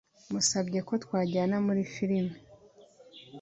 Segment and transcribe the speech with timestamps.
[0.25, 2.35] Namusabye ko twajyana muri firime.